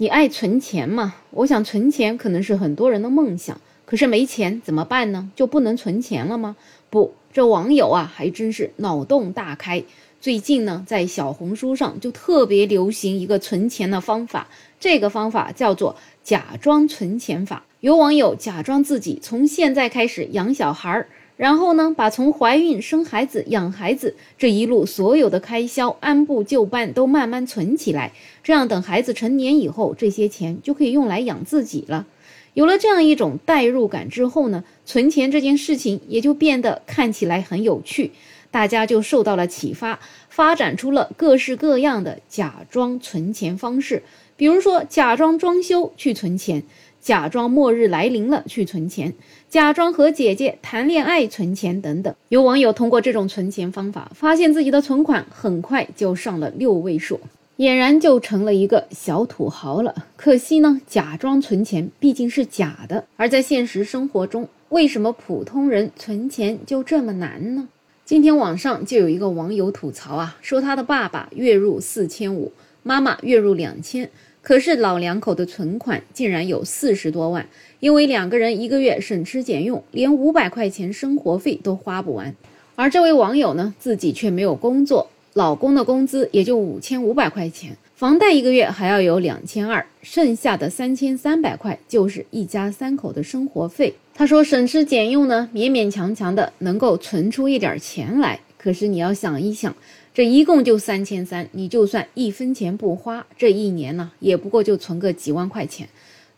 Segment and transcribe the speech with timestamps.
[0.00, 1.16] 你爱存钱吗？
[1.30, 5.30] 我想存钱可能是很多人的梦想，可是没钱怎么办呢？
[5.36, 6.56] 就不能存钱了吗？
[6.88, 9.84] 不，这网友啊还真是脑洞大开。
[10.18, 15.94] 最近呢，在小红书上就特别流行一个存钱的方法，这个方法叫做
[16.24, 17.66] 假装存钱法。
[17.80, 21.10] 有网友假装自己从现在开始养小孩儿。
[21.40, 28.12] 然后呢，把从怀孕、生孩子、养孩子这一路所有的开销按部就班都慢慢存起来，
[28.44, 32.06] 这样等孩子成年以后，这些钱就可以用来养自己了。
[32.52, 38.10] 有了这样一种代入感之后呢，存钱这件事情也就变得看起来很有趣，
[38.50, 44.02] 大家就受到了启发，发展出了各式各样的假装存钱方式，
[44.36, 46.62] 比如说假装装修去存钱。
[47.00, 49.14] 假装末日来临了去存钱，
[49.48, 52.14] 假装和姐姐谈恋爱存钱等等。
[52.28, 57.18] 有网友通过这种存钱方法，发现自己的存款很快就上了六位数，
[57.56, 59.94] 俨然就成了一个小土豪了。
[60.16, 63.06] 可惜呢，假装存钱毕竟是假的。
[63.16, 67.66] 而在现实生活中，为什么普通人存钱就这么难呢？
[68.10, 72.50] 今天网上就有一个网友吐槽啊，说他的爸爸月入四千五，
[72.82, 74.10] 妈妈月入两千。
[74.42, 82.34] 可是老两口的存款竟然有四十多万，因为两个人一个月省吃俭用，连五百块钱生活费都花不完。
[82.74, 93.92] 而这位网友呢，自己却没有工作，老公的工资也就五千五百块钱，房贷一个月还要有两千二，剩下的三千三百块就是一家三口的生活费。
[94.14, 98.40] 他说省吃俭用呢，勉勉强强的能够存出一点钱来。
[98.56, 99.76] 可是你要想一想。
[100.14, 105.86] 这一共就三千三，你就算一分钱不花，这一年呢，也不过就存个几万块钱。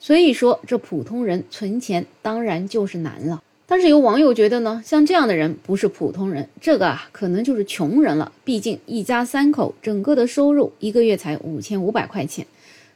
[0.00, 3.40] 所以说，这普通人存钱当然就是难了。
[3.66, 8.30] 但是有网友觉得呢，像这样的人不是普通人，这个啊可能就是穷人了。
[8.44, 12.46] 毕竟一家三口整个的收入一个月才五千五百块钱。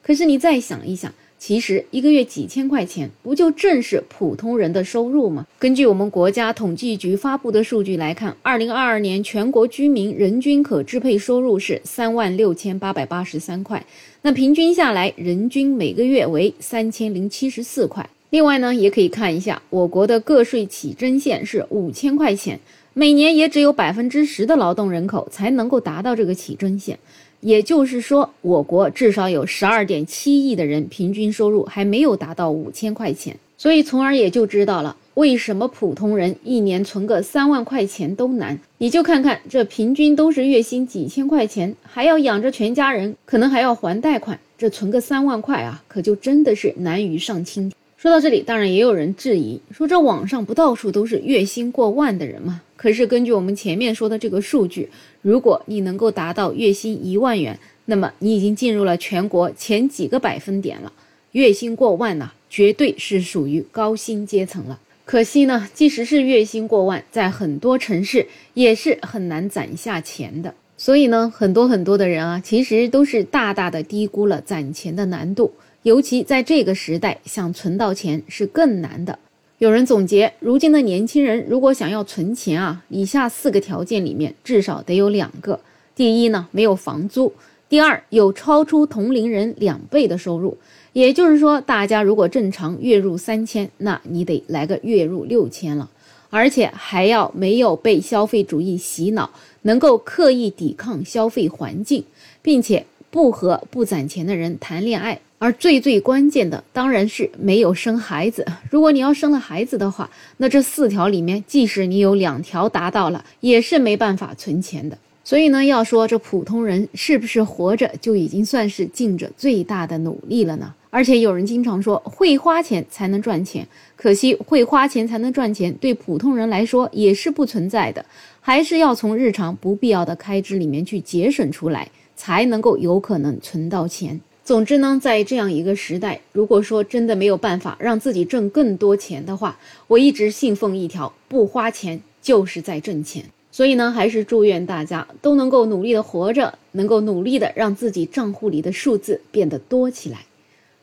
[0.02, 1.12] 可是你再想一想。
[1.38, 5.46] 其实一个月几千块钱，不就正是普通人的收入吗？
[5.58, 13.84] 根据我们国家统计局发布的数据来看，二零二二年全国居民人均可支配收入是三万六千八百八十三块，
[14.22, 18.08] 那平均下来，人均每个月为三千零七十四块。
[18.30, 22.58] 另外呢，也可以看一下我国的个税起征线是五千块钱，
[22.92, 26.98] 每年也只有百分之十的劳动人口才能够达到这个起征线。
[27.40, 38.58] 也就是说，我国至少有十二点七亿的人平均收入还没有达到五千块钱，所以从而也就知道了为什么普通人一年存个三万块钱都难。
[38.78, 47.76] 你就看看这平均都是月薪几千块钱，还要养着全家人，可能还要还贷款，这存个三万块啊，可就真的是难于上青天。
[48.06, 52.62] 说到这里，当然也有人质疑说，这网上不到处都是月薪过万的人吗？
[52.76, 54.88] 可是根据我们前面说的这个数据，
[55.22, 60.92] 如果你能够达到月薪一万元，那么你已经进入了全国前几个百分点了。
[61.32, 64.78] 月薪过万呢，绝对是属于高薪阶层了。
[65.04, 68.24] 可惜呢，即使是月薪过万，在很多城市
[68.54, 70.54] 也是很难攒下钱的。
[70.76, 75.50] 所以呢，很多很多的人啊，其实都是大大的低估了攒钱的难度。
[75.86, 79.16] 尤其在这个时代，想存到钱是更难的。
[79.58, 85.60] 有人总结，如今的年轻人如果想要存钱啊，以下四个条件里面至少得有两个：
[85.94, 87.30] 第一呢，没有房租；
[87.68, 90.58] 第二，有超出同龄人两倍的收入。
[90.92, 95.88] 也就是说，大家如果正常月入三千，那你得来个月入六千了，
[96.30, 99.30] 而且还要没有被消费主义洗脑，
[99.62, 102.02] 能够刻意抵抗消费环境，
[102.42, 105.20] 并且不和不攒钱的人谈恋爱。
[105.38, 108.46] 而最最关键的当然是没有生孩子。
[108.70, 110.08] 如果你要生了孩子的话，
[110.38, 114.96] 那这四条里面，即使你有两条达到了，也是没办法存钱的。
[115.22, 120.72] 所以呢，要说这普通人是不是活着就已经算是尽着最大的努力了呢？
[120.88, 123.66] 而且有人经常说会花钱才能赚钱，
[123.96, 128.02] 可惜会花钱才能赚钱对普通人来说也是不存在的，
[128.40, 134.18] 还是要从日常不必要的开支里面去节省出来，才能够有可能存到钱。
[134.46, 143.24] 总之呢，在这样一个时代，如果说真的没有办法让自己挣更多钱的话，我一直信奉一条：不花钱就是在挣钱。
[143.50, 150.18] 所以呢，还是祝愿大家都能够努力的活着，能够努力的让自己账户里的数字变得多起来。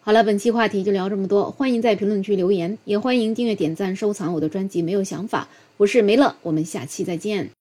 [0.01, 4.81] 好了，本期话题就聊这么多，欢迎在评论区留言，也欢迎订阅、点赞、收藏我的专辑。
[4.81, 5.47] 没有想法，
[5.77, 7.49] 我是梅乐，我们下期再见。